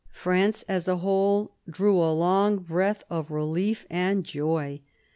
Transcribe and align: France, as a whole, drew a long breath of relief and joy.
France, 0.13 0.63
as 0.63 0.87
a 0.87 0.95
whole, 0.95 1.51
drew 1.69 2.01
a 2.01 2.09
long 2.11 2.57
breath 2.57 3.03
of 3.11 3.29
relief 3.29 3.85
and 3.91 4.23
joy. 4.23 4.81